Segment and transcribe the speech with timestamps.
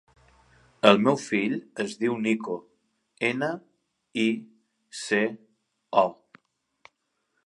[0.91, 1.53] El meu fill
[1.83, 2.55] es diu Nico:
[3.29, 3.49] ena,
[4.23, 4.27] i,
[5.03, 5.21] ce,
[6.05, 6.07] o.